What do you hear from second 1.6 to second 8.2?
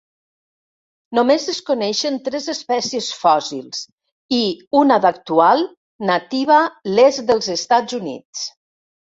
coneixen tres espècies fòssils, i una d'actual, nativa l'est dels Estats